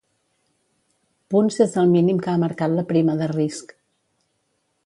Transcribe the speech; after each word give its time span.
Punts 1.33 1.59
és 1.67 1.77
el 1.83 1.93
mínim 1.97 2.23
que 2.25 2.33
ha 2.33 2.41
marcat 2.47 2.75
la 2.79 2.89
prima 2.95 3.19
de 3.21 3.29
risc. 3.37 3.81